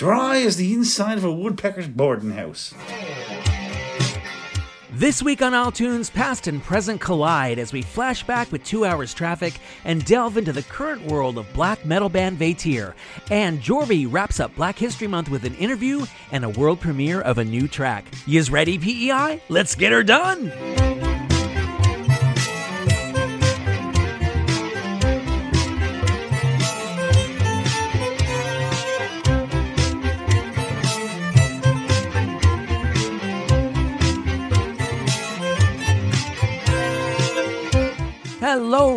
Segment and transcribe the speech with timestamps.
[0.00, 2.72] dry as the inside of a woodpecker's boarding house.
[4.94, 8.86] This week on Isle Tunes, past and present collide as we flash back with two
[8.86, 12.94] hours traffic and delve into the current world of black metal band Vaettir.
[13.30, 17.36] And Jorby wraps up Black History Month with an interview and a world premiere of
[17.36, 18.06] a new track.
[18.24, 19.42] Yous ready, PEI?
[19.50, 20.89] Let's get her done!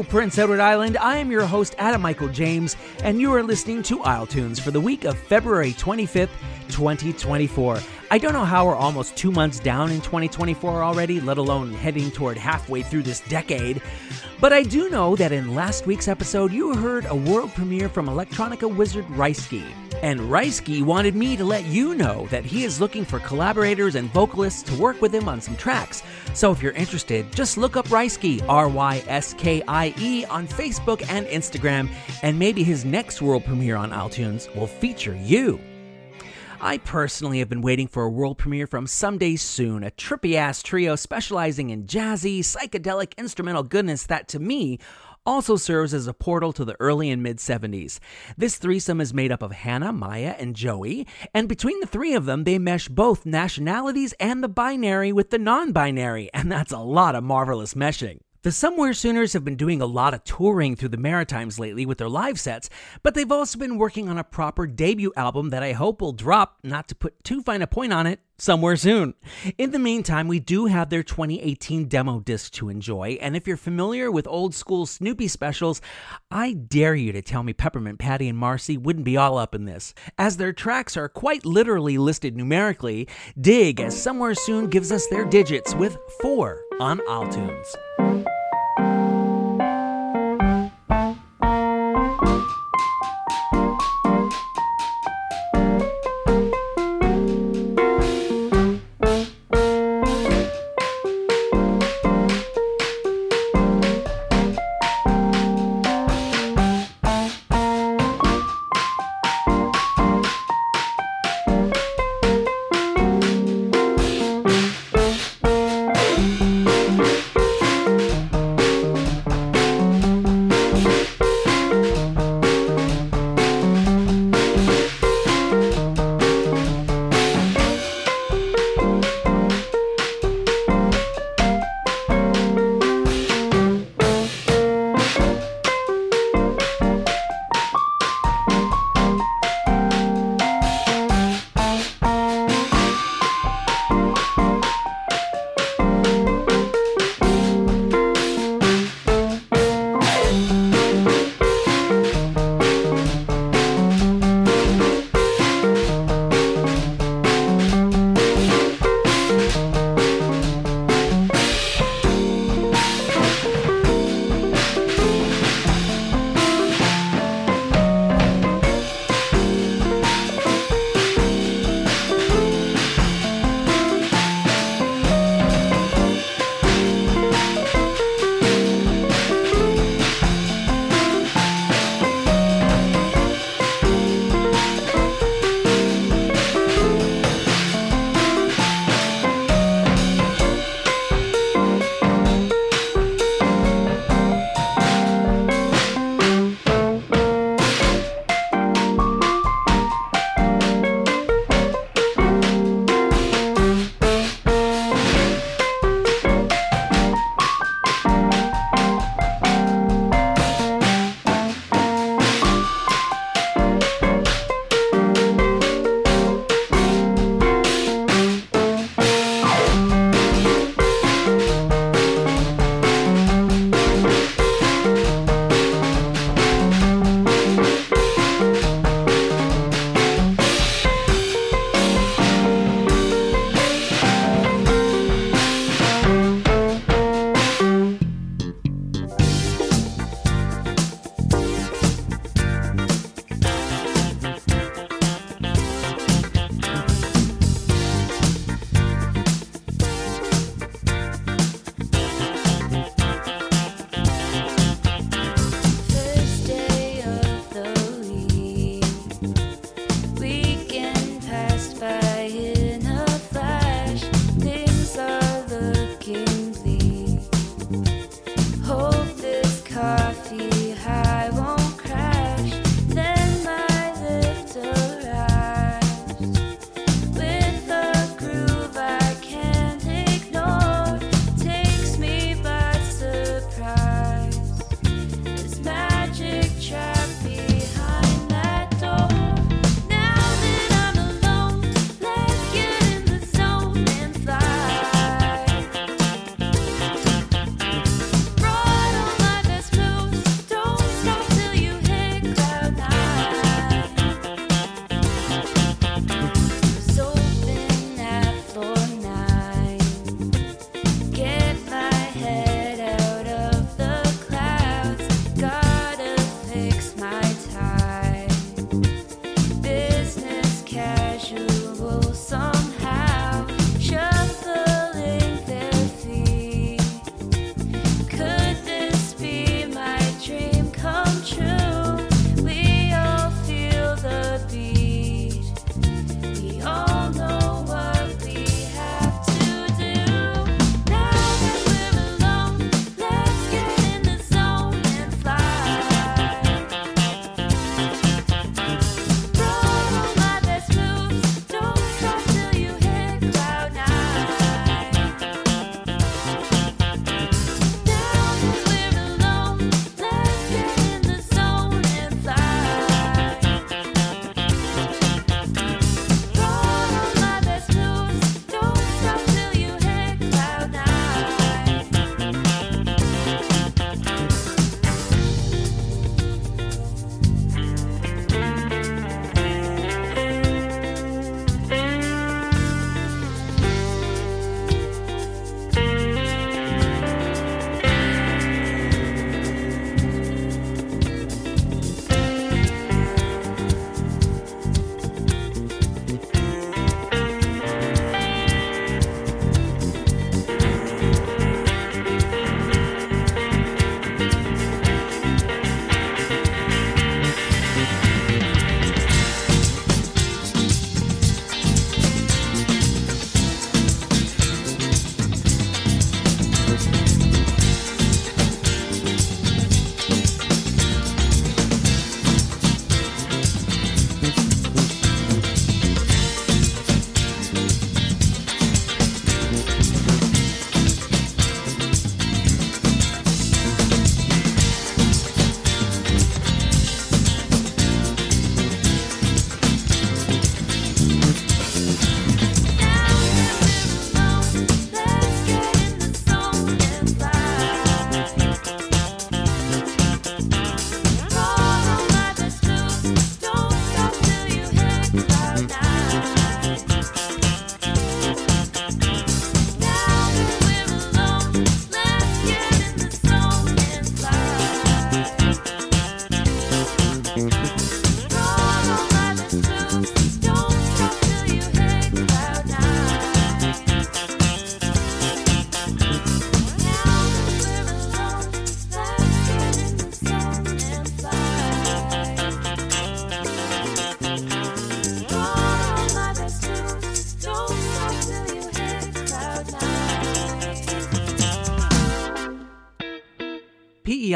[0.02, 0.98] Prince Edward Island.
[0.98, 4.72] I am your host, Adam Michael James, and you are listening to Isle Tunes for
[4.72, 6.30] the week of February 25th,
[6.70, 7.80] 2024.
[8.10, 12.10] I don't know how we're almost two months down in 2024 already, let alone heading
[12.10, 13.82] toward halfway through this decade.
[14.40, 18.08] But I do know that in last week's episode, you heard a world premiere from
[18.08, 19.70] electronica wizard Ryskie.
[20.04, 24.12] And Ryskie wanted me to let you know that he is looking for collaborators and
[24.12, 26.04] vocalists to work with him on some tracks.
[26.34, 30.46] So if you're interested, just look up Ryskie, R Y S K I E, on
[30.46, 31.90] Facebook and Instagram,
[32.22, 35.58] and maybe his next world premiere on Isle Tunes will feature you.
[36.60, 40.62] I personally have been waiting for a world premiere from Somewhere Soon, a trippy ass
[40.62, 44.80] trio specializing in jazzy, psychedelic, instrumental goodness that to me
[45.26, 48.00] also serves as a portal to the early and mid 70s.
[48.38, 52.26] This threesome is made up of Hannah, Maya, and Joey, and between the three of
[52.26, 56.80] them, they mesh both nationalities and the binary with the non binary, and that's a
[56.80, 58.20] lot of marvelous meshing.
[58.44, 61.98] The Somewhere Sooners have been doing a lot of touring through the Maritimes lately with
[61.98, 62.70] their live sets,
[63.02, 66.58] but they've also been working on a proper debut album that I hope will drop,
[66.62, 69.14] not to put too fine a point on it, somewhere soon.
[69.58, 73.56] In the meantime, we do have their 2018 demo disc to enjoy, and if you're
[73.56, 75.80] familiar with old school Snoopy specials,
[76.30, 79.64] I dare you to tell me Peppermint Patty and Marcy wouldn't be all up in
[79.64, 79.94] this.
[80.18, 83.08] As their tracks are quite literally listed numerically,
[83.40, 87.76] dig as Somewhere Soon gives us their digits with 4 on Isle Tunes.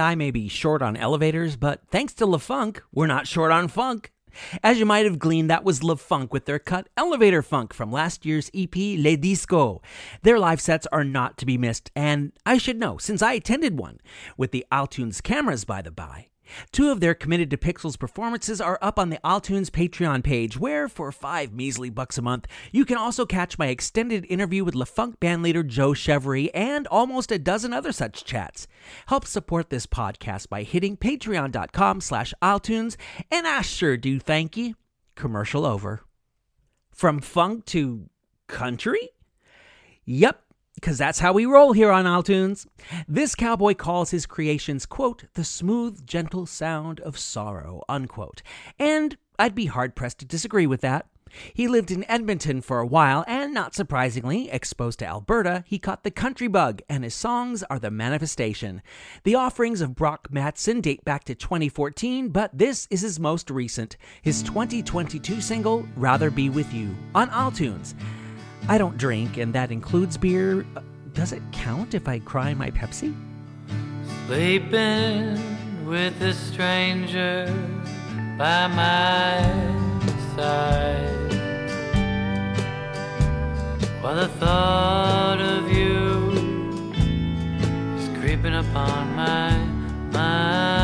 [0.08, 4.14] PEI may be short on elevators, but thanks to LeFunk, we're not short on funk.
[4.64, 8.26] As you might have gleaned, that was LeFunk with their cut Elevator Funk from last
[8.26, 9.82] year's EP Le Disco.
[10.22, 13.78] Their live sets are not to be missed, and I should know since I attended
[13.78, 14.00] one,
[14.38, 16.28] with the Isle Tunes cameras by the by.
[16.72, 20.58] Two of their Committed to Pixels performances are up on the Isle Tunes Patreon page,
[20.58, 24.74] where, for five measly bucks a month, you can also catch my extended interview with
[24.76, 28.68] LeFunk bandleader Joe Chevry and almost a dozen other such chats.
[29.08, 32.98] Help support this podcast by hitting patreon.com slash isletunes,
[33.32, 34.76] and I sure do thank you.
[35.16, 36.02] Commercial over.
[36.92, 38.10] From funk to
[38.48, 39.10] country?
[40.06, 40.42] Yep,
[40.80, 42.68] because that's how we roll here on Isle Tunes.
[43.08, 48.44] This cowboy calls his creations, quote, the smooth, gentle sound of sorrow, unquote.
[48.78, 51.08] And I'd be hard pressed to disagree with that.
[51.52, 56.04] He lived in Edmonton for a while, and not surprisingly, exposed to Alberta, he caught
[56.04, 58.84] the country bug, and his songs are the manifestation.
[59.24, 63.98] The offerings of Brock Matson date back to 2014, but this is his most recent,
[64.22, 67.96] his 2022 single, Rather Be With You, on Isle Tunes.
[68.70, 70.66] I don't drink, and that includes beer.
[71.14, 73.16] Does it count if I cry my Pepsi?
[74.28, 75.40] Sleeping
[75.86, 77.46] with a stranger
[78.38, 79.42] by my
[80.36, 81.08] side.
[84.02, 86.32] While the thought of you
[87.98, 89.58] is creeping upon my
[90.12, 90.77] mind.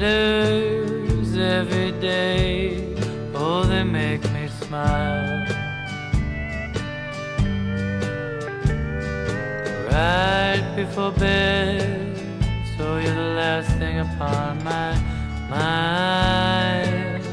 [0.00, 2.94] Letters every day.
[3.34, 5.44] Oh, they make me smile.
[9.90, 12.16] Right before bed,
[12.76, 14.94] so you're the last thing upon my
[15.50, 17.24] mind.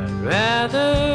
[0.00, 1.07] I'd rather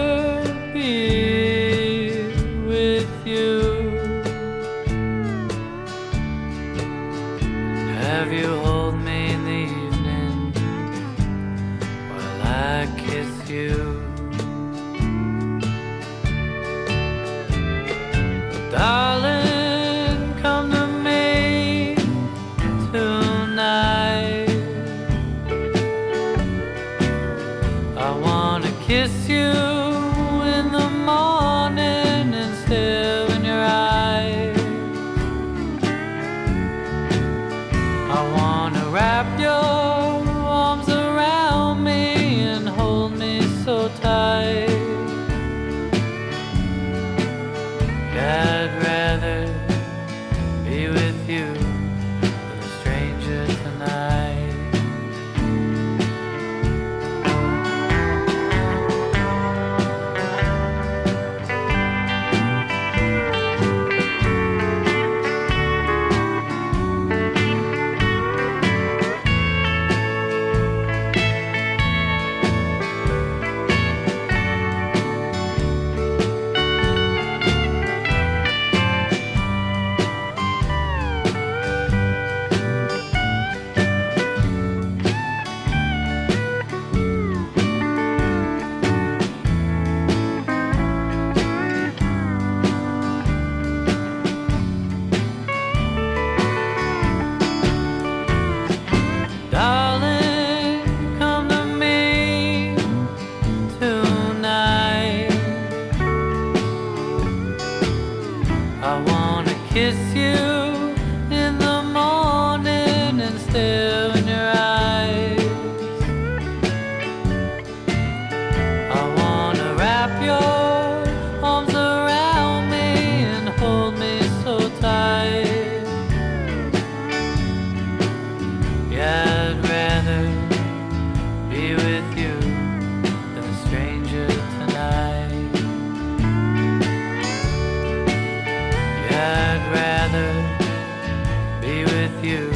[142.24, 142.53] you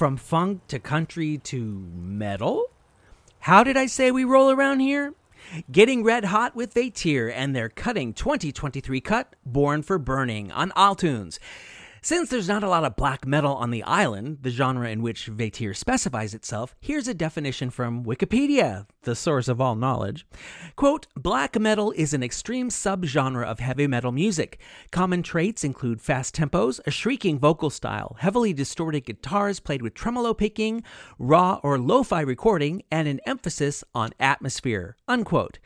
[0.00, 2.70] From funk to country to metal?
[3.40, 5.12] How did I say we roll around here?
[5.70, 10.94] Getting red hot with Vaettir and their cutting 2023 cut, Born for Burning, on Isle
[10.94, 11.38] Tunes.
[12.02, 15.30] Since there's not a lot of black metal on the island, the genre in which
[15.30, 20.26] Vaettir specifies itself, here's a definition from Wikipedia, the source of all knowledge.
[20.76, 24.58] Quote, black metal is an extreme subgenre of heavy metal music.
[24.90, 30.32] Common traits include fast tempos, a shrieking vocal style, heavily distorted guitars played with tremolo
[30.32, 30.82] picking,
[31.18, 34.96] raw or lo-fi recording, and an emphasis on atmosphere.
[35.06, 35.58] Unquote.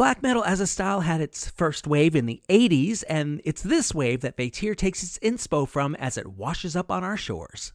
[0.00, 3.94] Black metal as a style had its first wave in the 80s, and it's this
[3.94, 7.74] wave that Vaettir takes its inspo from as it washes up on our shores.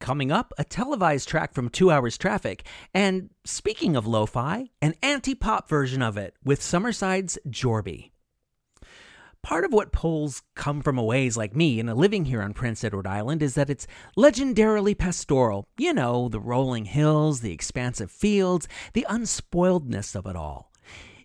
[0.00, 4.96] Coming up, a televised track from Two Hours Traffic, and speaking of lo fi, an
[5.02, 8.10] anti pop version of it with Summerside's Jorby.
[9.40, 12.52] Part of what pulls come from a ways like me and a living here on
[12.52, 15.64] Prince Edward Island is that it's legendarily pastoral.
[15.78, 20.70] You know, the rolling hills, the expansive fields, the unspoiledness of it all.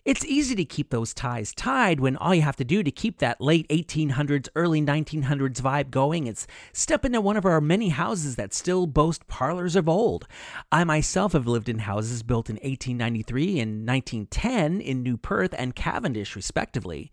[0.02, 3.18] It's easy to keep those ties tied when all you have to do to keep
[3.18, 8.36] that late 1800s, early 1900s vibe going is step into one of our many houses
[8.36, 10.26] that still boast parlors of old.
[10.72, 15.76] I myself have lived in houses built in 1893 and 1910 in New Perth and
[15.76, 17.12] Cavendish, respectively.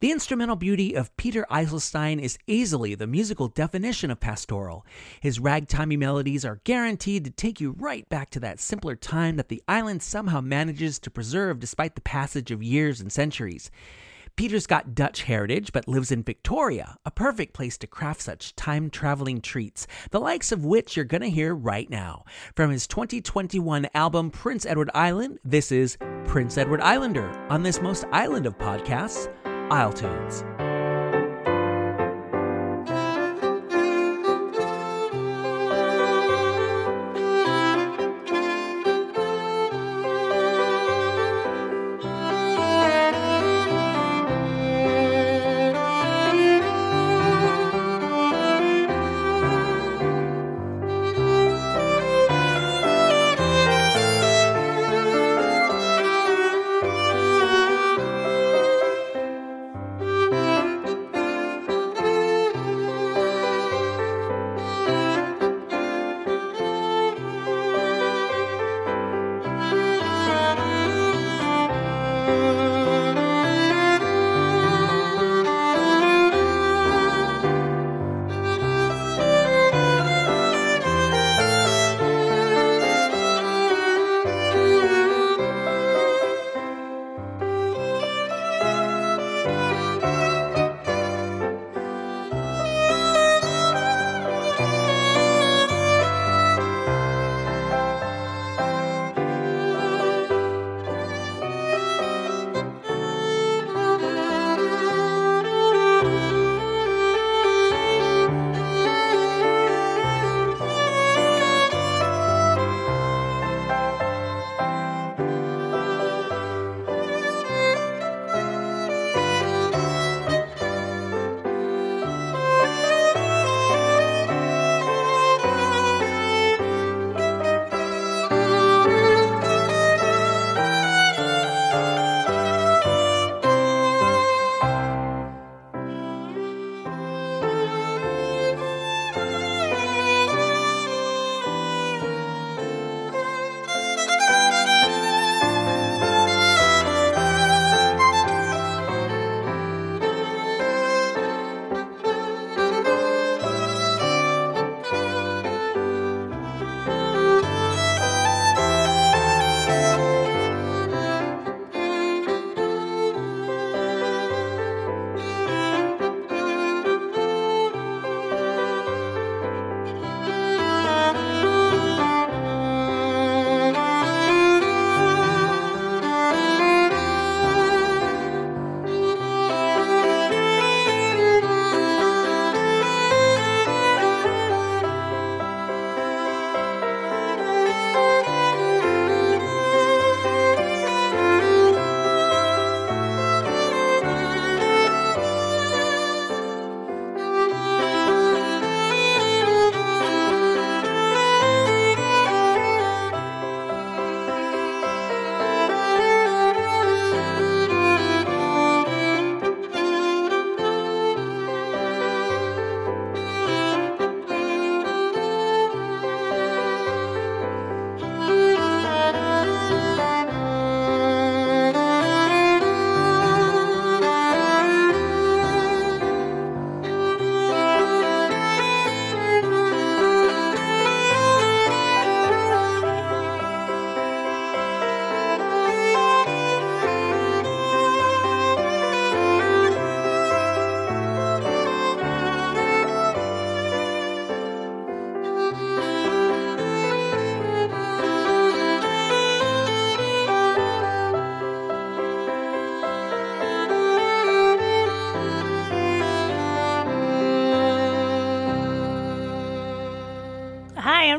[0.00, 4.84] The instrumental beauty of Peter Eiselstein is easily the musical definition of pastoral.
[5.20, 9.48] His ragtimey melodies are guaranteed to take you right back to that simpler time that
[9.48, 13.70] the island somehow manages to preserve despite the passage of years and centuries.
[14.36, 18.90] Peter's got Dutch heritage, but lives in Victoria, a perfect place to craft such time
[18.90, 22.24] traveling treats, the likes of which you're going to hear right now.
[22.56, 28.06] From his 2021 album Prince Edward Island, this is Prince Edward Islander on this most
[28.10, 29.28] island of podcasts.
[29.70, 29.92] Isle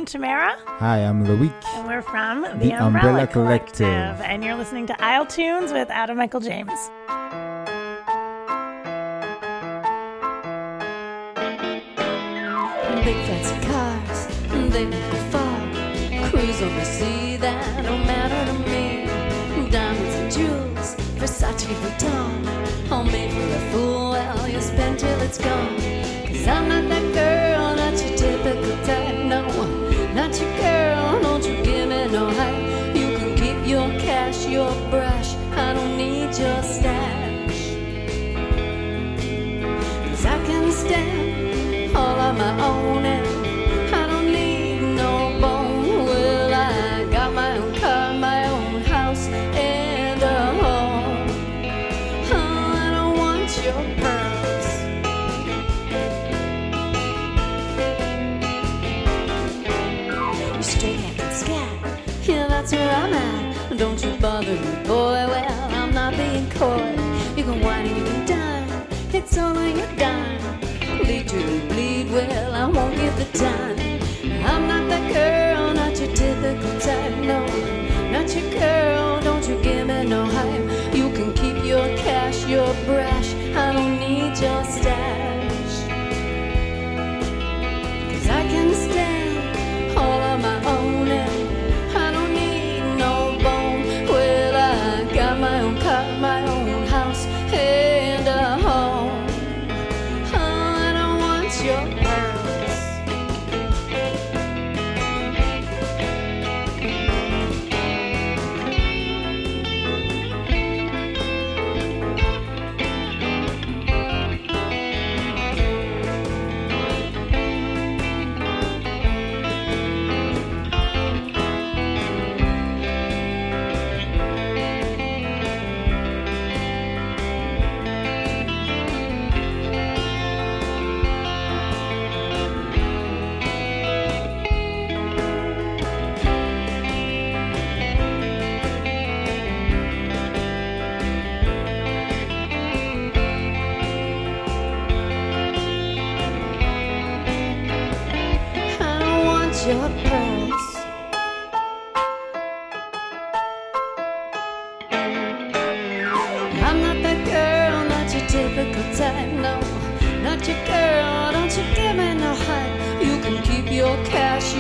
[0.05, 1.51] I'm Tamara, Hi, I'm Loic.
[1.73, 3.87] and we're from The, The Umbrella, Umbrella Collective.
[3.87, 4.21] Collective.
[4.21, 6.69] And you're listening to Isle Tunes with Adam Michael James.
[13.03, 14.27] Big fancy cars,
[14.73, 16.29] they don't go far.
[16.29, 19.05] Cruise on the sea, that don't matter to me.
[19.69, 22.91] Diamonds and jewels, Versace Vuitton.
[22.91, 25.74] All made for a fool, well, you spend till it's gone.
[64.45, 65.14] Me, boy.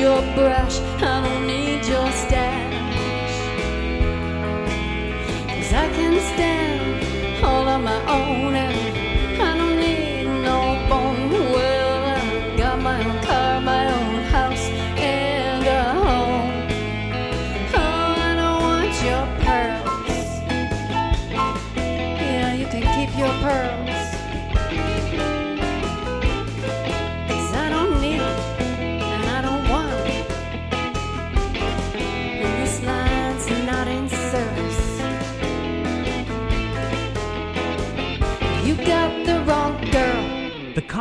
[0.05, 0.79] Your brush.
[1.01, 1.64] I don't need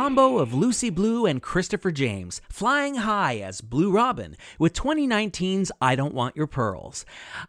[0.05, 5.95] combo of Lucy Blue and Christopher James, flying high as Blue Robin, with 2019's I
[5.95, 7.07] Don't Want Your Pearls.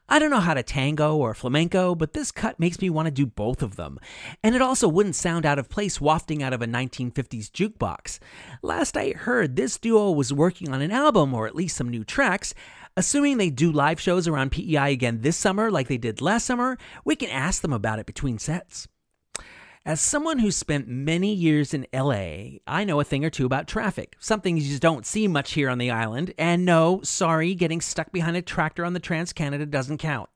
[0.09, 3.11] I don't know how to tango or flamenco, but this cut makes me want to
[3.11, 3.99] do both of them.
[4.43, 8.21] And it also wouldn't sound out of place wafting out of a 1950s jukebox.
[8.63, 12.05] Last I heard, this duo was working on an album or at least some new
[12.05, 12.55] tracks.
[12.97, 16.79] Assuming they do live shows around PEI again this summer like they did last summer,
[17.05, 18.89] we can ask them about it between sets.
[19.87, 23.69] As someone who spent many years in LA, I know a thing or two about
[23.69, 26.35] traffic, something you just don't see much here on the island.
[26.37, 30.29] And no, sorry, getting stuck behind a tractor on the Trans Canada doesn't count.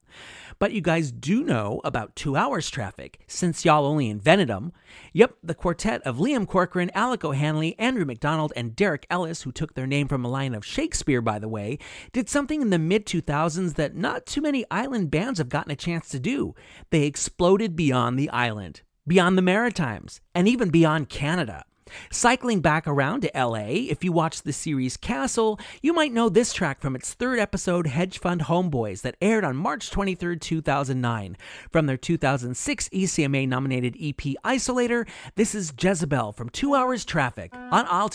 [0.61, 4.73] But you guys do know about two hours traffic, since y'all only invented them.
[5.15, 9.75] Yep, the quartet of Liam Corcoran, Alec O'Hanley, Andrew McDonald, and Derek Ellis, who took
[9.75, 11.77] their name from a line of Shakespeare, by the way,
[12.13, 15.77] did something in the mid 2000s that not too many island bands have gotten a
[15.77, 16.55] chance to do.
[16.91, 21.65] They exploded beyond the island, beyond the Maritimes, and even beyond Canada.
[22.11, 26.53] Cycling back around to LA, if you watch the series Castle, you might know this
[26.53, 31.37] track from its third episode, Hedge Fund Homeboys, that aired on March 23, 2009.
[31.71, 37.87] From their 2006 ECMA nominated EP Isolator, this is Jezebel from Two Hours Traffic on
[37.87, 38.09] All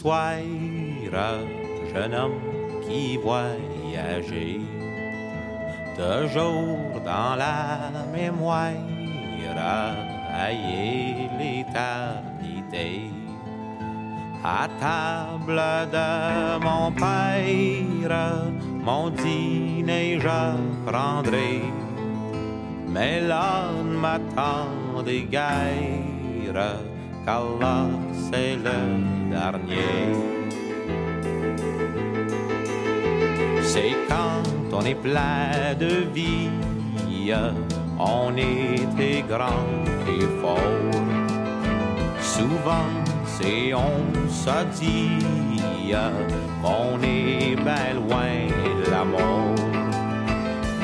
[0.00, 1.44] histoire,
[1.92, 2.40] jeune homme
[2.88, 4.60] qui voyageait,
[5.94, 8.72] toujours dans la mémoire,
[10.32, 13.10] aïe l'éternité.
[14.42, 15.60] À table
[15.92, 18.46] de mon père,
[18.82, 21.60] mon dîner je prendrai,
[22.88, 26.80] mais l'homme m'attend des guerres,
[27.26, 27.84] car là
[28.30, 30.12] c'est le dernier.
[33.62, 36.50] C'est quand on est plein de vie,
[37.98, 39.70] on était grand
[40.08, 40.90] et fort.
[42.20, 42.90] Souvent,
[43.26, 45.94] c'est on se dit
[46.62, 48.34] qu'on est bien loin
[48.80, 49.54] de la mort.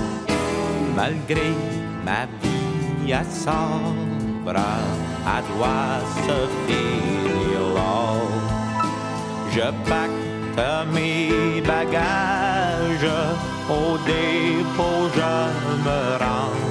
[0.95, 1.55] Malgré
[2.05, 4.61] ma vie à sombre,
[5.27, 8.07] à doit se finir là.
[9.51, 10.61] Je pacte
[10.95, 13.13] mes bagages,
[13.69, 15.33] au dépôt je
[15.85, 16.66] me rends.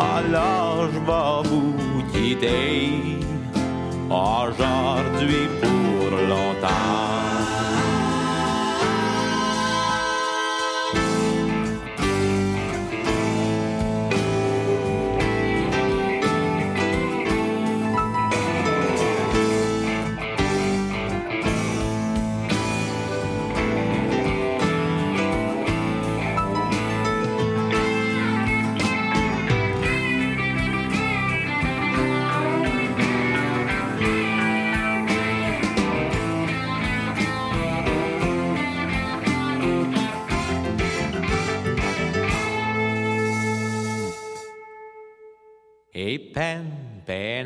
[0.00, 3.18] Alors je vais vous quitter
[4.08, 7.29] aujourd'hui pour longtemps.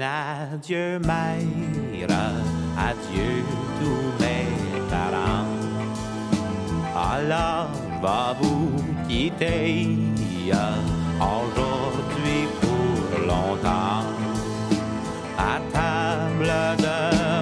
[0.05, 2.19] Adieu mère,
[2.77, 3.43] adieu
[3.81, 4.47] tous mes
[4.91, 5.49] parents.
[6.97, 7.71] Alors
[8.03, 8.71] va vous
[9.09, 9.97] quitter
[11.21, 14.05] aujourd'hui pour longtemps?
[15.39, 16.99] À table de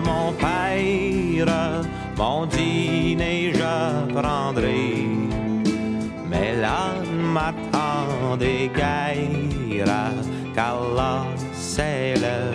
[0.09, 1.83] mon père,
[2.17, 5.07] mon dîner je prendrai.
[6.31, 6.95] Mais là
[7.35, 10.15] m'attend des guerres,
[11.77, 12.53] car là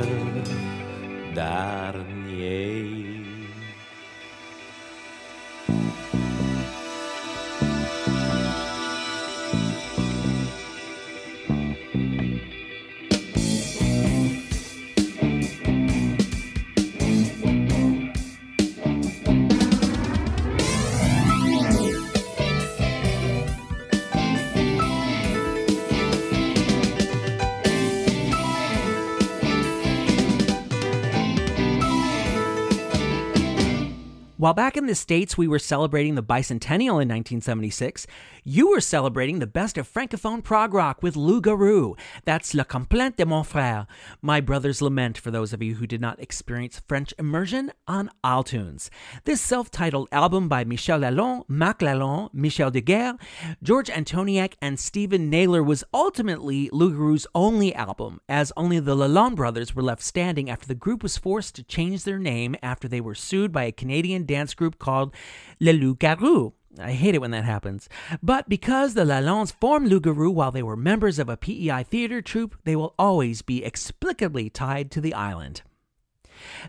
[34.38, 38.06] While back in the States we were celebrating the bicentennial in 1976,
[38.50, 41.98] you were celebrating the best of Francophone prog rock with Lou Garou.
[42.24, 43.88] That's La Complainte de mon frère,
[44.22, 48.46] my brother's lament for those of you who did not experience French immersion on Isle
[48.46, 48.90] Tunes.
[49.26, 53.18] This self titled album by Michel Lalonde, Marc Lalonde, Michel Deguerre,
[53.62, 59.36] George Antoniak, and Stephen Naylor was ultimately Lou Garou's only album, as only the Lalonde
[59.36, 63.02] brothers were left standing after the group was forced to change their name after they
[63.02, 65.14] were sued by a Canadian dance group called
[65.60, 66.54] Le Loup Garou.
[66.80, 67.90] I hate it when that happens.
[68.22, 72.22] But because the Lalondes formed Loup Garou while they were members of a PEI theater
[72.22, 75.62] troupe, they will always be explicably tied to the island.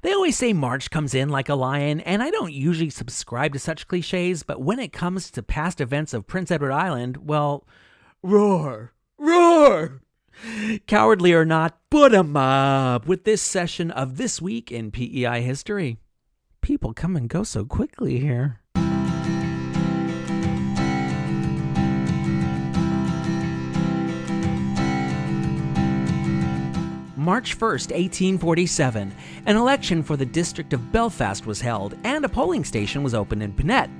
[0.02, 3.58] They always say March comes in like a lion, and I don't usually subscribe to
[3.58, 7.66] such cliches, but when it comes to past events of Prince Edward Island, well,
[8.22, 10.00] roar, roar!
[10.86, 15.98] Cowardly or not, put 'em up with this session of This Week in PEI History.
[16.60, 18.60] People come and go so quickly here.
[27.28, 29.14] March 1st, 1847,
[29.44, 33.42] an election for the district of Belfast was held and a polling station was opened
[33.42, 33.90] in Pinette.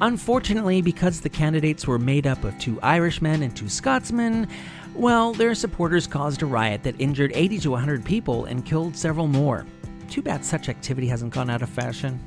[0.00, 4.46] Unfortunately, because the candidates were made up of two Irishmen and two Scotsmen,
[4.94, 9.26] well, their supporters caused a riot that injured 80 to 100 people and killed several
[9.26, 9.66] more.
[10.08, 12.20] Too bad such activity hasn't gone out of fashion.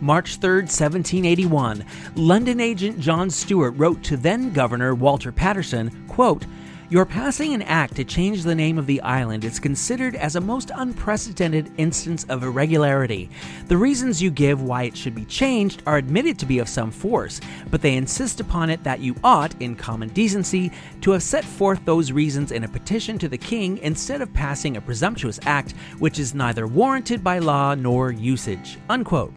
[0.00, 1.84] March 3, 1781,
[2.14, 6.46] London agent John Stewart wrote to then Governor Walter Patterson, quote,
[6.90, 10.40] your passing an act to change the name of the island is considered as a
[10.40, 13.30] most unprecedented instance of irregularity.
[13.68, 16.90] The reasons you give why it should be changed are admitted to be of some
[16.90, 20.70] force, but they insist upon it that you ought, in common decency,
[21.00, 24.76] to have set forth those reasons in a petition to the king instead of passing
[24.76, 28.78] a presumptuous act which is neither warranted by law nor usage.
[28.90, 29.32] Unquote.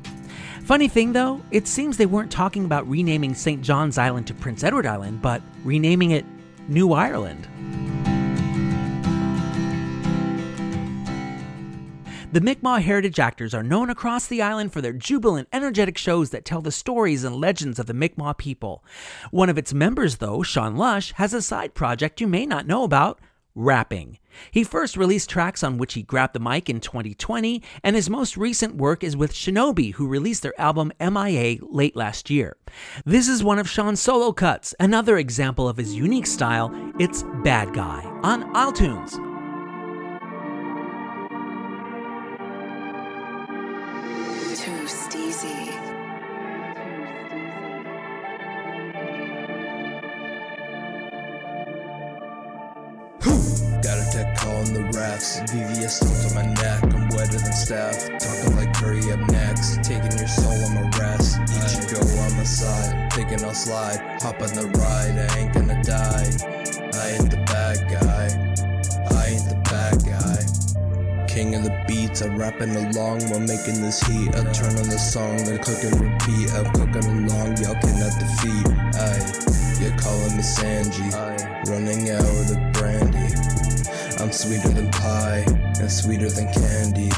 [0.63, 3.61] Funny thing though, it seems they weren't talking about renaming St.
[3.61, 6.25] John's Island to Prince Edward Island, but renaming it
[6.67, 7.47] New Ireland.
[12.33, 16.43] The Mi'kmaq heritage actors are known across the island for their jubilant, energetic shows that
[16.43, 18.83] tell the stories and legends of the Mi'kmaq people.
[19.31, 22.83] One of its members, though, Sean Lush, has a side project you may not know
[22.83, 23.19] about
[23.57, 24.19] rapping.
[24.51, 28.37] He first released tracks on which he grabbed the mic in 2020, and his most
[28.37, 32.55] recent work is with Shinobi, who released their album MIA late last year.
[33.03, 36.71] This is one of Sean's solo cuts, another example of his unique style.
[36.99, 39.36] It's Bad Guy on Isle Tunes.
[54.97, 55.45] Refs.
[55.53, 56.81] VVS stones on my neck.
[56.83, 58.09] I'm wetter than Steph.
[58.17, 59.83] Talking like Curry up next.
[59.83, 61.37] Taking your soul on my rest.
[61.53, 63.13] Ichigo on my side.
[63.13, 63.99] Thinking I'll slide.
[64.23, 65.15] Hop on the ride.
[65.21, 66.25] I ain't gonna die.
[66.97, 68.25] I ain't the bad guy.
[69.13, 71.27] I ain't the bad guy.
[71.27, 74.29] King of the beats, I'm rapping along while making this heat.
[74.33, 76.49] I turn on the song, then click and repeat.
[76.57, 78.65] I'm cooking along, y'all cannot defeat.
[78.97, 79.21] Aye,
[79.77, 81.13] you're calling me Sanji.
[81.69, 83.46] Running out of the brandy.
[84.19, 85.43] I'm sweeter than pie
[85.79, 87.11] and sweeter than candy.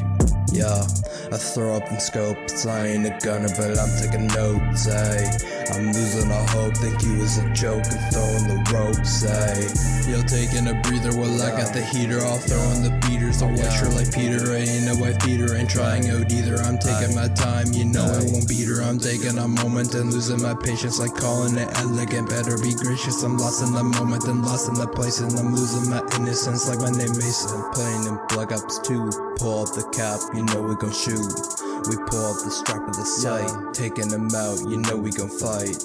[0.51, 0.83] Yeah,
[1.31, 2.65] I throw up in scopes.
[2.65, 4.87] I ain't a gunner, but I'm taking notes.
[4.87, 6.76] Ayy, I'm losing all hope.
[6.78, 9.22] Think you was a joke and throwing the ropes.
[9.22, 12.26] Ayy, yo, taking a breather while I got the heater.
[12.26, 13.41] All throwing the beaters.
[13.41, 14.51] I'll watch her like Peter.
[14.51, 16.57] I ain't no wife Peter, Ain't trying out either.
[16.65, 17.70] I'm taking my time.
[17.74, 18.82] You know I won't beat her.
[18.82, 20.97] I'm taking a moment and losing my patience.
[20.97, 22.30] Like calling it elegant.
[22.30, 23.22] Better be gracious.
[23.22, 25.20] I'm lost in the moment and lost in the place.
[25.20, 27.61] And I'm losing my innocence like my name Mason.
[27.78, 29.38] Playing in Black Ops 2.
[29.38, 30.17] Pull up the cap.
[30.34, 31.68] You know we gon' shoot.
[31.88, 35.30] We pull out the strap of the sight, taking them out, you know we gon'
[35.30, 35.80] fight.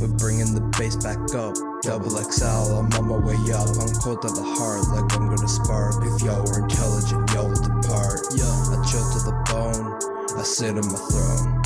[0.00, 3.68] We're bringing the bass back up, double XL, I'm on my way up.
[3.74, 5.98] I'm cold to the heart, like I'm gonna spark.
[6.06, 8.20] If y'all were intelligent, y'all would depart.
[8.30, 9.98] I chill to the bone,
[10.38, 11.60] I sit on my throne.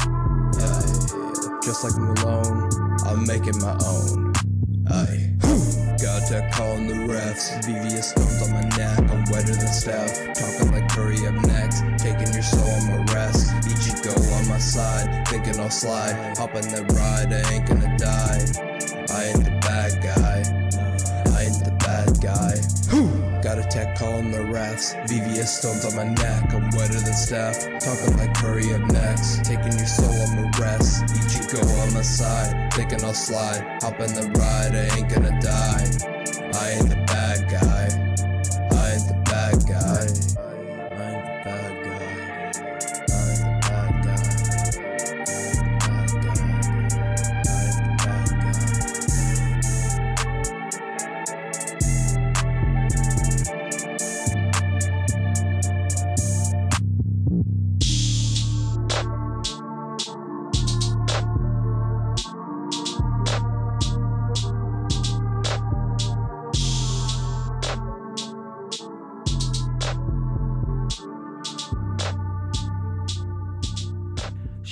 [0.65, 1.61] Aye.
[1.63, 2.71] Just like Malone,
[3.05, 4.33] I'm making my own.
[4.89, 5.34] Aye.
[6.25, 7.53] Got that call on the refs.
[7.65, 8.99] VVS stones on my neck.
[9.13, 10.33] I'm wetter than Steph.
[10.33, 11.85] Talking like Curry up next.
[11.99, 13.53] Taking your soul on my rest.
[13.69, 15.29] Ichigo on my side.
[15.29, 16.15] Thinking I'll slide.
[16.39, 17.31] Hop on that ride.
[17.31, 18.41] I ain't gonna die.
[19.13, 20.41] I ain't the bad guy.
[21.37, 22.57] I ain't the bad guy.
[22.89, 23.05] Who?
[23.43, 24.97] Got a tech call on the refs.
[25.07, 26.55] VVS stones on my neck.
[26.55, 27.61] I'm wetter than Steph.
[27.85, 29.45] Talking like Curry up next.
[29.45, 31.05] Taking your soul on my rest.
[31.05, 32.73] Ichigo on my side.
[32.73, 33.61] Thinking I'll slide.
[33.83, 34.75] Hop on the ride.
[34.75, 36.14] I ain't gonna die.
[36.65, 37.24] I ain't the bad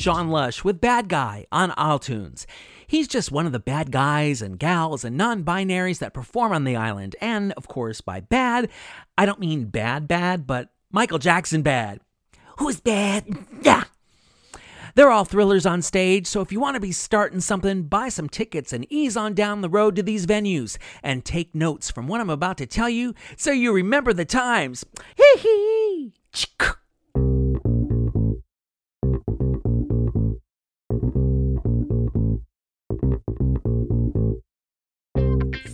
[0.02, 2.44] Sean Lush with Bad Guy on Isle Tunes.
[2.88, 6.64] He's just one of the bad guys and gals and non binaries that perform on
[6.64, 7.14] the island.
[7.20, 8.68] And, of course, by bad,
[9.16, 12.00] I don't mean bad, bad, but Michael Jackson bad.
[12.58, 13.28] Who's bad?
[13.62, 13.84] Yeah.
[14.96, 18.28] They're all thrillers on stage, so if you want to be starting something, buy some
[18.28, 22.20] tickets and ease on down the road to these venues and take notes from what
[22.20, 24.84] I'm about to tell you so you remember the times.
[25.16, 26.72] Hee hee!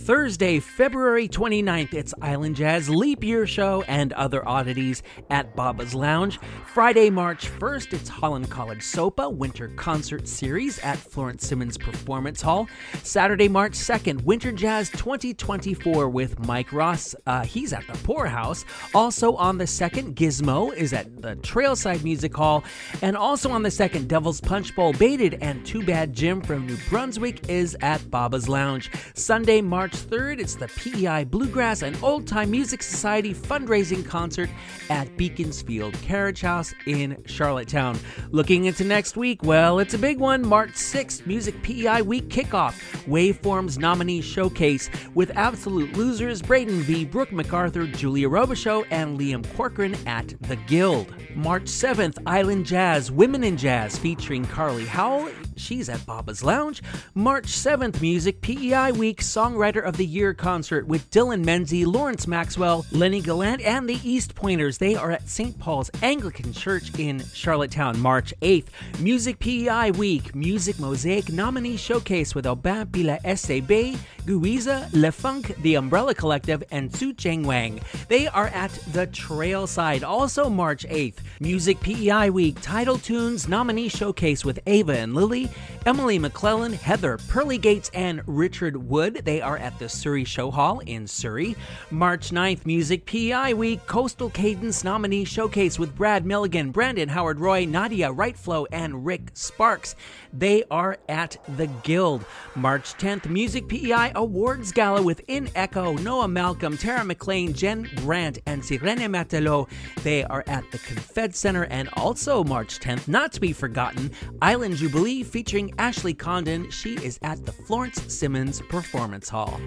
[0.09, 6.39] Thursday, February 29th, it's Island Jazz Leap Year Show and other oddities at Baba's Lounge.
[6.73, 12.67] Friday, March 1st, it's Holland College SOPA Winter Concert Series at Florence Simmons Performance Hall.
[13.03, 17.13] Saturday, March 2nd, Winter Jazz 2024 with Mike Ross.
[17.27, 18.65] Uh, he's at the Poorhouse.
[18.95, 22.63] Also on the 2nd, Gizmo is at the Trailside Music Hall.
[23.03, 26.77] And also on the 2nd, Devil's Punch Bowl Baited and Too Bad Jim from New
[26.89, 28.89] Brunswick is at Baba's Lounge.
[29.13, 34.49] Sunday, March 3rd, it's the PEI Bluegrass and Old Time Music Society fundraising concert
[34.89, 37.99] at Beaconsfield Carriage House in Charlottetown.
[38.31, 40.45] Looking into next week, well, it's a big one.
[40.45, 42.73] March 6th, Music PEI Week kickoff,
[43.05, 49.95] Waveforms nominee showcase with Absolute Losers, Braden V, Brooke MacArthur, Julia Robichaux, and Liam Corcoran
[50.07, 51.13] at the Guild.
[51.35, 55.31] March 7th, Island Jazz, Women in Jazz featuring Carly Howell.
[55.55, 56.81] She's at Baba's Lounge.
[57.13, 62.85] March 7th, Music PEI Week Songwriter of the Year concert with Dylan Menzie, Lawrence Maxwell,
[62.91, 64.77] Lenny Gallant, and the East Pointers.
[64.77, 65.57] They are at St.
[65.57, 67.99] Paul's Anglican Church in Charlottetown.
[67.99, 68.67] March 8th,
[68.99, 75.73] Music PEI Week Music Mosaic Nominee Showcase with Aubin Pila SCB, Guiza, Le Funk, The
[75.75, 77.81] Umbrella Collective, and Su Cheng Wang.
[78.09, 80.03] They are at the Trailside.
[80.03, 85.49] Also, March 8th, Music PEI Week Title Tunes Nominee Showcase with Ava and Lily,
[85.87, 89.21] Emily McClellan, Heather Pearly Gates, and Richard Wood.
[89.25, 91.55] They are at the Surrey Show Hall in Surrey.
[91.91, 97.65] March 9th, Music PEI Week Coastal Cadence Nominee Showcase with Brad Milligan, Brandon Howard Roy,
[97.65, 99.95] Nadia Rightflow, and Rick Sparks.
[100.33, 102.25] They are at the Guild.
[102.55, 108.39] March 10th, Music PEI Awards Gala with In Echo, Noah Malcolm, Tara McLean, Jen Grant,
[108.45, 109.69] and Sirene Matelot.
[110.03, 111.65] They are at the Confed Center.
[111.65, 114.11] And also March 10th, not to be forgotten,
[114.41, 116.69] Island Jubilee featuring Ashley Condon.
[116.71, 119.58] She is at the Florence Simmons Performance Hall.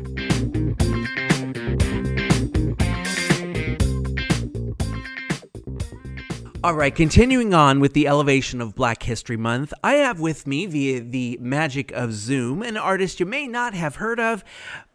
[6.65, 10.67] All right, continuing on with the elevation of Black History Month, I have with me
[10.67, 14.45] via the magic of Zoom an artist you may not have heard of,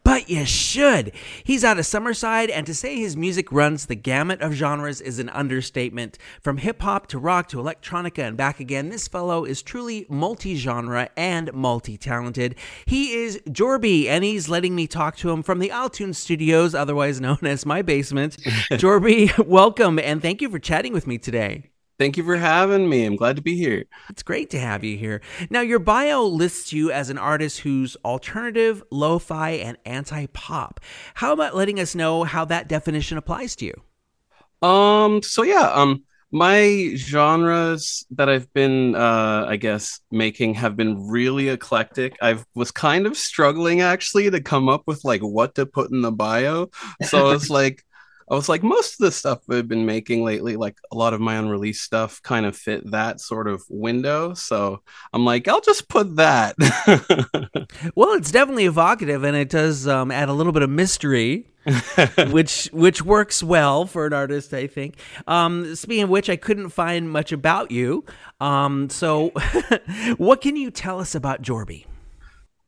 [0.08, 1.12] but you should.
[1.44, 5.18] He's out of Summerside, and to say his music runs the gamut of genres is
[5.18, 6.16] an understatement.
[6.40, 10.56] From hip hop to rock to electronica and back again, this fellow is truly multi
[10.56, 12.54] genre and multi talented.
[12.86, 16.74] He is Jorby, and he's letting me talk to him from the Isle Tunes Studios,
[16.74, 18.38] otherwise known as my basement.
[18.70, 21.68] Jorby, welcome, and thank you for chatting with me today.
[21.98, 23.04] Thank you for having me.
[23.04, 23.84] I'm glad to be here.
[24.08, 25.20] It's great to have you here.
[25.50, 30.78] Now, your bio lists you as an artist who's alternative, lo fi, and anti pop.
[31.14, 34.66] How about letting us know how that definition applies to you?
[34.66, 41.08] Um, so yeah, um, my genres that I've been, uh, I guess, making have been
[41.08, 42.16] really eclectic.
[42.22, 46.02] I was kind of struggling actually to come up with like what to put in
[46.02, 46.70] the bio.
[47.02, 47.82] So it's like,
[48.30, 51.20] I was like, most of the stuff I've been making lately, like a lot of
[51.20, 54.34] my unreleased stuff, kind of fit that sort of window.
[54.34, 56.56] So I'm like, I'll just put that.
[57.94, 61.46] well, it's definitely evocative, and it does um, add a little bit of mystery.
[62.30, 64.96] which which works well for an artist, I think.
[65.26, 68.06] Um, speaking of which, I couldn't find much about you.
[68.40, 69.32] Um, so,
[70.16, 71.84] what can you tell us about Jorby?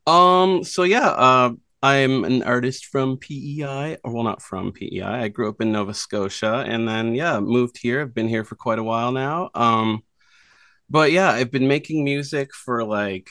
[0.05, 0.63] Um.
[0.63, 1.07] So yeah.
[1.07, 1.53] Uh,
[1.83, 5.23] I'm an artist from PEI, or well, not from PEI.
[5.23, 8.01] I grew up in Nova Scotia, and then yeah, moved here.
[8.01, 9.49] I've been here for quite a while now.
[9.55, 10.03] Um,
[10.89, 13.29] but yeah, I've been making music for like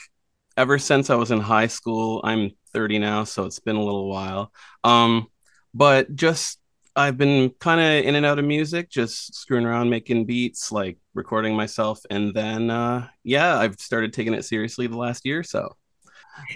[0.57, 2.21] ever since I was in high school.
[2.23, 4.51] I'm 30 now, so it's been a little while.
[4.83, 5.27] Um,
[5.73, 6.59] but just
[6.95, 10.97] I've been kind of in and out of music, just screwing around, making beats, like
[11.13, 15.43] recording myself, and then uh, yeah, I've started taking it seriously the last year or
[15.43, 15.75] so.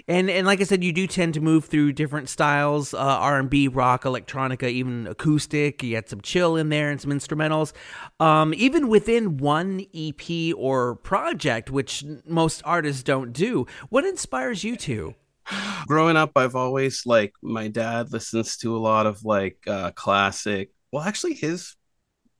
[0.08, 3.38] And and like I said, you do tend to move through different styles: uh, R
[3.38, 5.82] and B, rock, electronica, even acoustic.
[5.82, 7.72] You had some chill in there and some instrumentals.
[8.20, 13.66] Um, even within one EP or project, which most artists don't do.
[13.88, 15.14] What inspires you to?
[15.86, 20.70] Growing up, I've always like my dad listens to a lot of like uh, classic.
[20.90, 21.75] Well, actually, his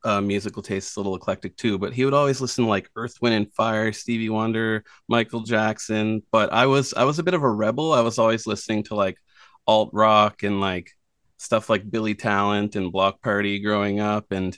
[0.07, 2.89] uh, musical taste is a little eclectic too, but he would always listen to like
[2.95, 6.23] Earth, Wind, and Fire, Stevie Wonder, Michael Jackson.
[6.31, 7.93] But I was I was a bit of a rebel.
[7.93, 9.19] I was always listening to like
[9.67, 10.93] alt rock and like
[11.39, 14.57] stuff like Billy Talent and Block Party growing up, and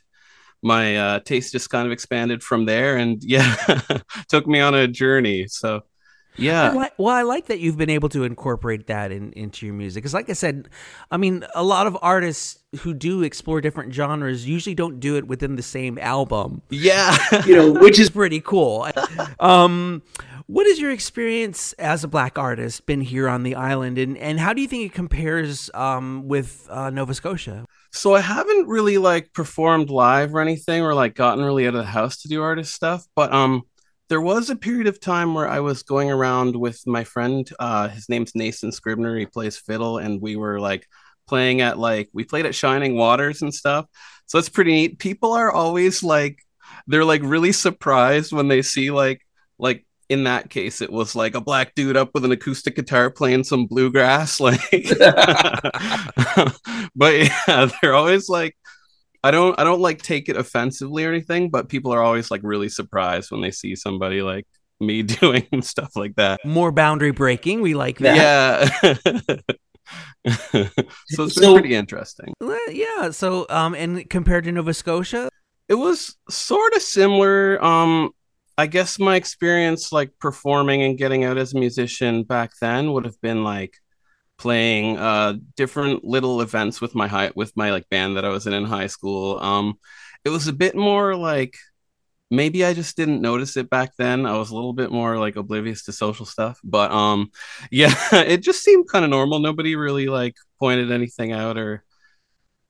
[0.62, 2.99] my uh, taste just kind of expanded from there.
[2.99, 3.57] And yeah,
[4.28, 5.46] took me on a journey.
[5.49, 5.82] So
[6.39, 6.70] yeah.
[6.70, 9.74] I li- well, I like that you've been able to incorporate that in, into your
[9.74, 10.03] music.
[10.03, 10.68] Because, like I said,
[11.11, 15.26] I mean, a lot of artists who do explore different genres usually don't do it
[15.26, 16.62] within the same album.
[16.70, 17.16] Yeah.
[17.47, 18.86] you know, which is pretty cool.
[19.41, 20.03] Um,
[20.51, 24.41] What is your experience as a black artist been here on the island, and, and
[24.41, 27.66] how do you think it compares um, with uh, Nova Scotia?
[27.93, 31.80] So I haven't really like performed live or anything, or like gotten really out of
[31.80, 33.05] the house to do artist stuff.
[33.14, 33.64] But um,
[34.09, 37.49] there was a period of time where I was going around with my friend.
[37.59, 39.17] Uh, his name's Nathan Scribner.
[39.17, 40.87] He plays fiddle, and we were like
[41.27, 43.87] playing at like we played at Shining Waters and stuff.
[44.27, 44.99] So it's pretty neat.
[44.99, 46.43] People are always like
[46.87, 49.25] they're like really surprised when they see like
[49.59, 53.11] like in that case it was like a black dude up with an acoustic guitar
[53.11, 54.61] playing some bluegrass like
[56.97, 58.57] but yeah they're always like
[59.25, 62.41] i don't i don't like take it offensively or anything but people are always like
[62.45, 64.47] really surprised when they see somebody like
[64.81, 67.61] me doing stuff like that More boundary breaking.
[67.62, 68.16] We like that.
[68.16, 68.93] yeah
[70.27, 72.33] so it's been So- pretty interesting
[72.71, 73.11] Yeah.
[73.11, 75.31] So, um, and compared to Nova Scotia,
[75.69, 78.11] it was sort of similar um
[78.57, 83.05] i guess my experience like performing and getting out as a musician back then would
[83.05, 83.75] have been like
[84.39, 88.47] playing uh different little events with my high with my like band that i was
[88.47, 89.39] in in high school.
[89.41, 89.78] Um
[90.24, 91.57] it was a bit more like
[92.30, 94.26] maybe i just didn't notice it back then.
[94.26, 97.30] I was a little bit more like oblivious to social stuff but um
[97.70, 99.39] yeah it just seemed kind of normal.
[99.41, 101.84] Nobody really like pointed anything out or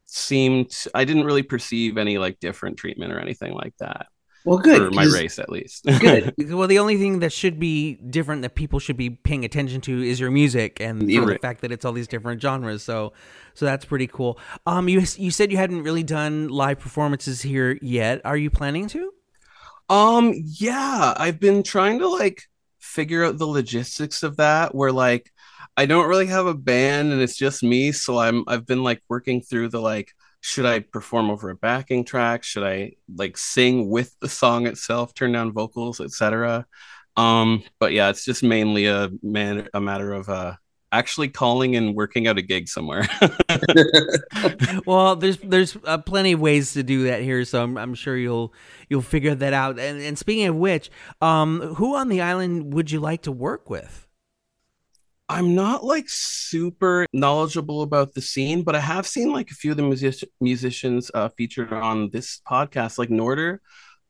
[0.07, 4.07] seemed I didn't really perceive any like different treatment or anything like that
[4.49, 4.79] Well, good.
[4.89, 5.85] for my 'cause- race at least.
[6.01, 6.35] Good.
[6.53, 10.03] well, the only thing that should be different that people should be paying attention to
[10.03, 11.25] is your music and Yeah.
[11.25, 12.83] the fact that it's all these different genres.
[12.83, 13.13] So,
[13.55, 14.39] so that's pretty cool.
[14.67, 18.21] Um, you you said you hadn't really done live performances here yet.
[18.25, 19.13] Are you planning to?
[19.91, 22.43] Um, yeah, I've been trying to like
[22.79, 25.33] figure out the logistics of that where like
[25.77, 29.03] I don't really have a band and it's just me, so I'm I've been like
[29.09, 32.45] working through the like should I perform over a backing track?
[32.45, 36.67] Should I like sing with the song itself, turn down vocals, etc.
[37.17, 40.55] Um, but yeah, it's just mainly a man a matter of uh
[40.93, 43.07] actually calling and working out a gig somewhere.
[44.87, 48.17] well, there's there's uh, plenty of ways to do that here, so I'm, I'm sure
[48.17, 48.53] you'll
[48.89, 49.79] you'll figure that out.
[49.79, 53.69] And, and speaking of which, um, who on the island would you like to work
[53.69, 54.08] with?
[55.29, 59.73] I'm not like super knowledgeable about the scene, but I have seen like a few
[59.73, 63.59] of the music- musicians uh, featured on this podcast, like Norder.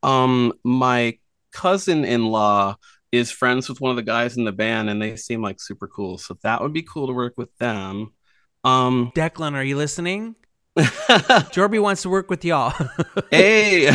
[0.03, 1.19] Um, my
[1.53, 2.77] cousin-in-law
[3.11, 5.89] is friends with one of the guys in the band, and they seem like super
[5.89, 6.19] cool.
[6.19, 8.13] So that would be cool to work with them.
[8.63, 10.37] Um, Declan, are you listening?
[10.79, 12.73] Jorby wants to work with y'all.
[13.31, 13.93] hey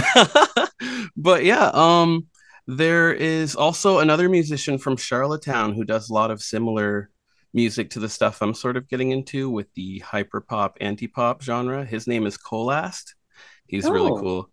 [1.16, 2.28] but yeah um
[2.68, 7.10] there is also another musician from charlottetown who does a lot of similar
[7.54, 11.42] music to the stuff i'm sort of getting into with the hyper pop anti pop
[11.42, 11.86] genre.
[11.86, 13.14] His name is colast.
[13.68, 14.20] He's really Oh.
[14.20, 14.50] cool.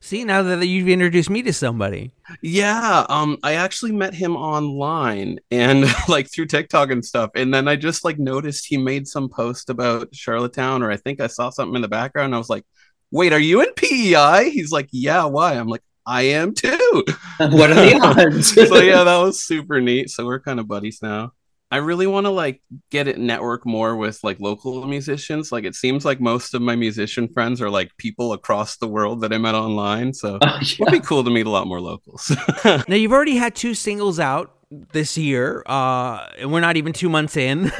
[0.00, 5.38] See, now that you've introduced me to somebody, yeah um i actually met him online
[5.50, 9.28] and like through tiktok and stuff and then i just like noticed he made some
[9.28, 12.64] post about charlottetown or i think i saw something in the background i was like
[13.10, 15.54] wait are you in pei he's like yeah why?
[15.54, 17.04] I'm like i am too
[17.38, 18.54] what are the odds?
[18.54, 21.32] so yeah that was super neat so we're kind of buddies now
[21.70, 25.74] i really want to like get it network more with like local musicians like it
[25.74, 29.38] seems like most of my musician friends are like people across the world that i
[29.38, 32.30] met online so Oh, it would be cool to meet a lot more locals
[32.64, 34.52] now you've already had two singles out
[34.92, 37.70] this year, uh, and we're not even two months in.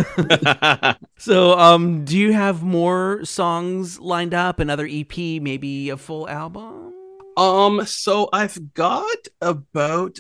[1.18, 4.60] so, um, do you have more songs lined up?
[4.60, 6.94] Another EP, maybe a full album?
[7.36, 10.18] Um, so I've got about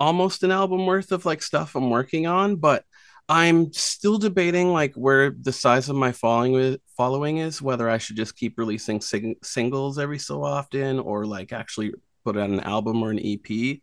[0.00, 2.84] almost an album worth of like stuff I'm working on, but
[3.28, 8.16] I'm still debating like where the size of my following following is, whether I should
[8.16, 11.92] just keep releasing sing- singles every so often or like actually
[12.24, 13.80] put out an album or an EP.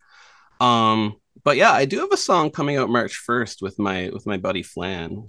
[0.60, 4.26] Um, but yeah, I do have a song coming out March 1st with my with
[4.26, 5.28] my buddy Flan.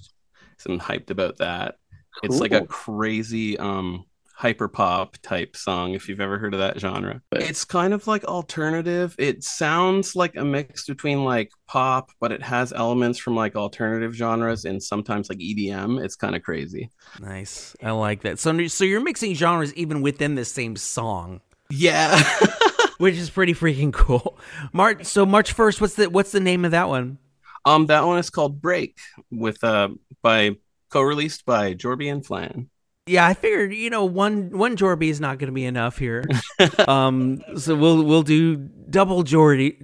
[0.59, 1.75] So I'm hyped about that.
[2.23, 4.05] It's like a crazy um
[4.37, 7.23] hyper pop type song if you've ever heard of that genre.
[7.33, 9.17] It's kind of like alternative.
[9.19, 14.15] It sounds like a mix between like pop, but it has elements from like alternative
[14.15, 16.05] genres and sometimes like EDM.
[16.05, 16.91] It's kind of crazy.
[17.19, 17.75] Nice.
[17.83, 18.39] I like that.
[18.39, 21.41] So, so you're mixing genres even within the same song.
[21.71, 22.23] Yeah.
[22.99, 24.39] which is pretty freaking cool.
[24.73, 25.07] March.
[25.07, 25.81] So March first.
[25.81, 27.19] What's the What's the name of that one?
[27.65, 28.99] Um, that one is called Break
[29.31, 29.89] with uh
[30.23, 30.57] by
[30.91, 32.69] co-released by Jorby and Flan.
[33.09, 36.25] Yeah, I figured you know one one Jorby is not going to be enough here,
[36.89, 39.79] um, so we'll we'll do double Jordy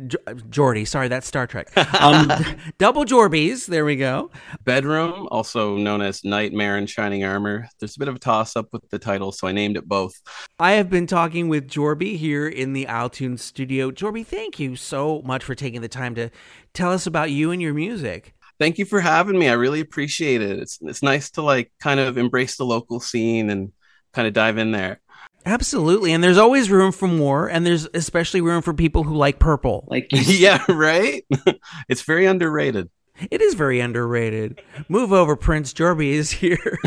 [0.50, 0.84] Jordy.
[0.84, 1.70] Sorry, that's Star Trek.
[2.02, 2.32] Um,
[2.78, 3.66] double Jorbies.
[3.66, 4.32] There we go.
[4.64, 7.68] Bedroom, also known as Nightmare and Shining Armor.
[7.78, 10.20] There's a bit of a toss up with the title, so I named it both.
[10.58, 13.92] I have been talking with Jorby here in the Isle Tunes studio.
[13.92, 16.30] Jorby, thank you so much for taking the time to
[16.74, 19.48] tell us about you and your music thank you for having me.
[19.48, 20.60] I really appreciate it.
[20.60, 23.72] It's it's nice to like kind of embrace the local scene and
[24.12, 25.00] kind of dive in there.
[25.44, 26.12] Absolutely.
[26.12, 29.84] And there's always room for more and there's especially room for people who like purple.
[29.88, 31.24] Like Yeah, right?
[31.88, 32.88] it's very underrated.
[33.30, 34.62] It is very underrated.
[34.88, 36.78] Move over, Prince Jorby is here.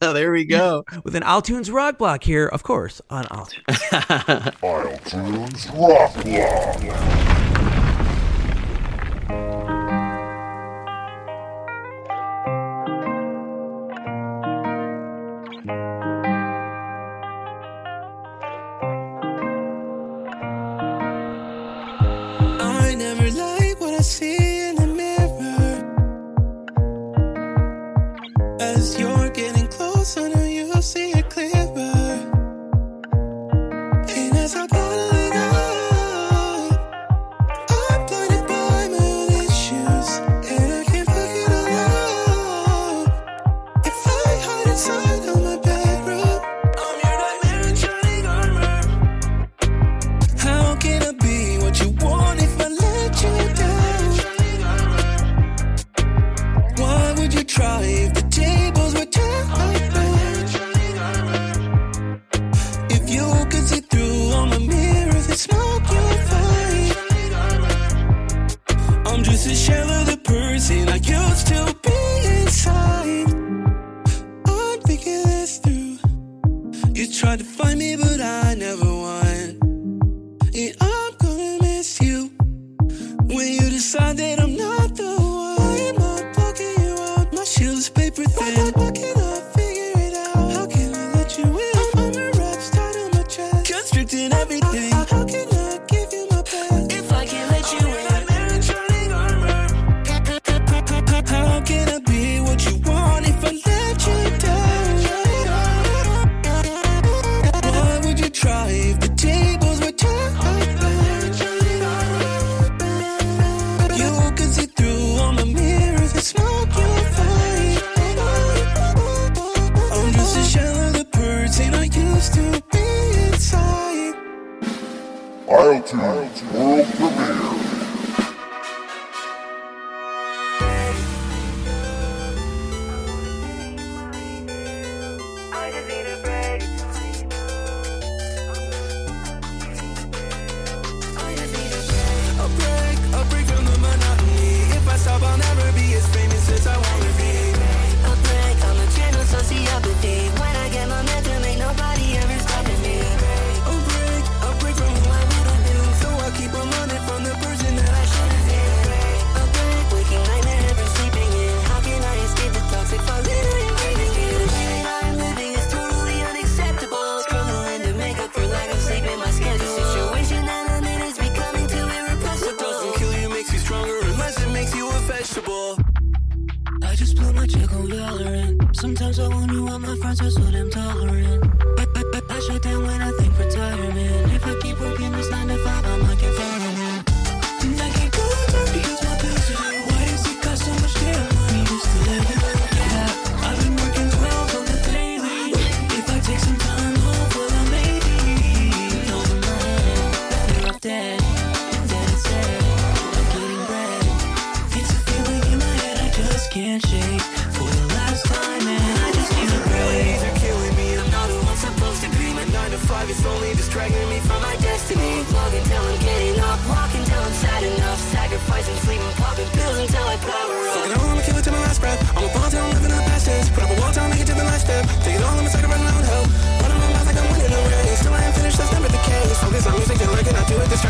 [0.00, 0.84] there we go.
[1.04, 3.66] With an Isle Tunes Rock Block here, of course, on Isle Tunes.
[4.62, 7.49] iTunes Rock Block.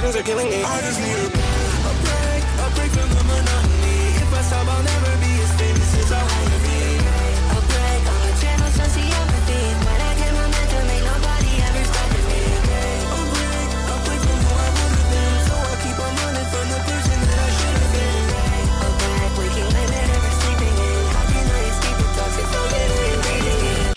[0.00, 0.64] seconds are killing me.
[0.64, 4.16] I just need a, a break, a break from the monotony.
[4.16, 6.80] If I stop, I'll never be as famous as I wanna be.
[7.52, 8.00] A break,
[8.96, 9.60] the empathy.
[9.84, 12.42] When I get momentum, ain't nobody ever stopping me.
[13.12, 14.68] A break, a break from who I.
[15.48, 18.24] So I keep on running from the person that I should've been.
[18.80, 19.20] A break,
[20.40, 21.02] sleeping in.
[21.12, 22.48] How can I escape the toxic?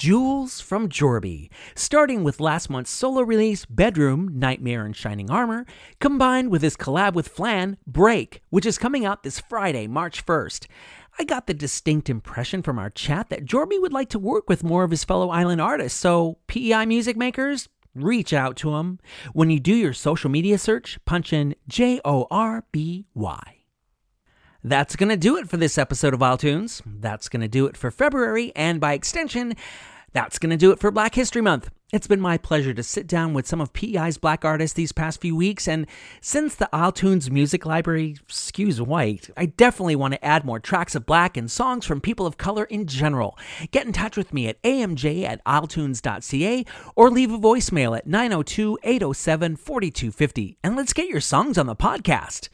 [0.03, 5.67] Jules from Jorby, starting with last month's solo release, Bedroom, Nightmare and Shining Armor,
[5.99, 10.65] combined with his collab with Flan, Break, which is coming out this Friday, March 1st.
[11.19, 14.63] I got the distinct impression from our chat that Jorby would like to work with
[14.63, 18.97] more of his fellow island artists, so PEI music makers, reach out to him.
[19.31, 23.57] When you do your social media search, punch in J O R B Y.
[24.63, 26.81] That's going to do it for this episode of Isle Tunes.
[26.85, 29.55] That's going to do it for February, and by extension,
[30.13, 31.69] that's going to do it for Black History Month.
[31.91, 35.21] It's been my pleasure to sit down with some of PEI's black artists these past
[35.21, 35.85] few weeks, and
[36.21, 40.95] since the Isle Tunes music library skews white, I definitely want to add more tracks
[40.95, 43.37] of black and songs from people of color in general.
[43.69, 48.79] Get in touch with me at amj at isletunes.ca or leave a voicemail at 902
[48.83, 52.49] 807 4250, and let's get your songs on the podcast.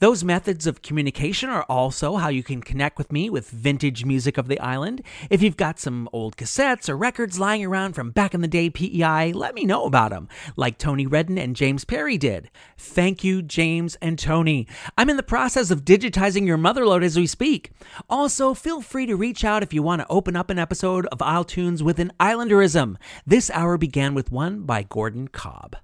[0.00, 4.38] Those methods of communication are also how you can connect with me with vintage music
[4.38, 5.02] of the island.
[5.28, 8.70] If you've got some old cassettes or records lying around from back in the day
[8.70, 12.48] PEI, let me know about them, like Tony Redden and James Perry did.
[12.78, 14.66] Thank you, James and Tony.
[14.96, 17.70] I'm in the process of digitizing your motherload as we speak.
[18.08, 21.20] Also, feel free to reach out if you want to open up an episode of
[21.20, 22.96] Isle Tunes with an Islanderism.
[23.26, 25.76] This hour began with one by Gordon Cobb.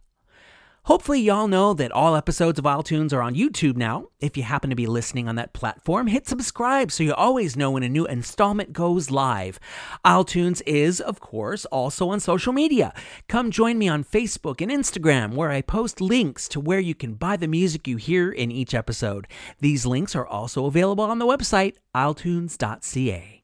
[0.86, 4.06] Hopefully, y'all know that all episodes of isletunes are on YouTube now.
[4.20, 7.72] If you happen to be listening on that platform, hit subscribe so you always know
[7.72, 9.58] when a new installment goes live.
[10.04, 12.94] isletunes is, of course, also on social media.
[13.28, 17.14] Come join me on Facebook and Instagram, where I post links to where you can
[17.14, 19.26] buy the music you hear in each episode.
[19.58, 23.35] These links are also available on the website, isletunes.ca.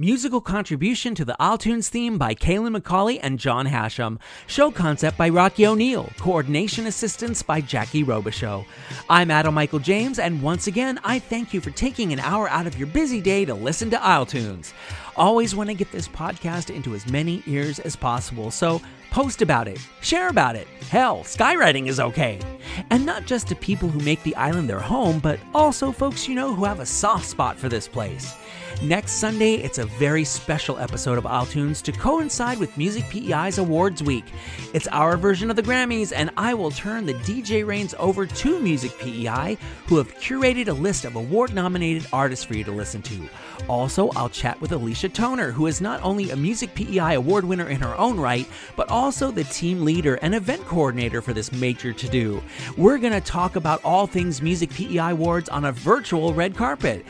[0.00, 4.18] Musical contribution to the isletunes theme by Kaylin McCauley and John Hashem.
[4.46, 6.08] Show concept by Rocky O'Neill.
[6.16, 8.64] Coordination assistance by Jackie Robichaux.
[9.10, 12.66] I'm Adam Michael James, and once again, I thank you for taking an hour out
[12.66, 14.72] of your busy day to listen to isletunes.
[15.16, 18.80] Always want to get this podcast into as many ears as possible, so
[19.10, 20.66] post about it, share about it.
[20.88, 22.40] Hell, skywriting is okay.
[22.88, 26.34] And not just to people who make the island their home, but also folks you
[26.34, 28.34] know who have a soft spot for this place.
[28.82, 34.02] Next Sunday, it's a very special episode of isletunes to coincide with Music PEI's Awards
[34.02, 34.24] Week.
[34.72, 38.58] It's our version of the Grammys, and I will turn the DJ reins over to
[38.58, 43.02] Music PEI, who have curated a list of award nominated artists for you to listen
[43.02, 43.28] to.
[43.68, 47.68] Also, I'll chat with Alicia Toner, who is not only a Music PEI award winner
[47.68, 51.92] in her own right, but also the team leader and event coordinator for this major
[51.92, 52.42] to do.
[52.78, 57.04] We're going to talk about all things Music PEI Awards on a virtual red carpet.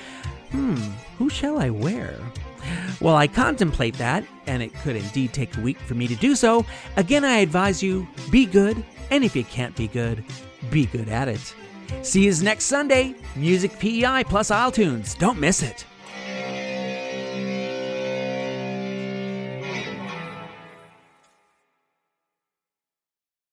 [0.51, 0.77] Hmm,
[1.19, 2.15] who shall I wear?
[2.99, 6.35] While I contemplate that, and it could indeed take a week for me to do
[6.35, 10.25] so, again I advise you be good, and if you can't be good,
[10.71, 11.55] be good at it.
[12.03, 13.15] See you next Sunday.
[13.35, 15.19] Music PEI plus isletunes.
[15.19, 15.85] Don't miss it.